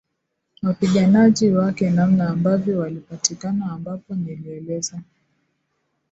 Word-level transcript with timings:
wapiganaji 0.63 1.51
wake 1.51 1.89
namna 1.89 2.29
ambavyo 2.29 2.79
walipatikana 2.79 3.65
ambapo 3.71 4.15
nilieleza 4.15 5.01